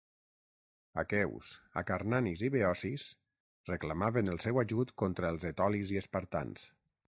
[1.01, 1.49] Aqueus,
[1.81, 3.05] acarnanis i beocis
[3.73, 6.69] reclamaven el seu ajut contra els etolis i espartans.